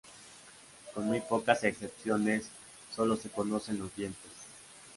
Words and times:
Con 0.95 1.05
muy 1.05 1.19
pocas 1.21 1.63
excepciones, 1.63 2.49
solo 2.91 3.17
se 3.17 3.29
conocen 3.29 3.77
los 3.77 3.95
dientes. 3.95 4.31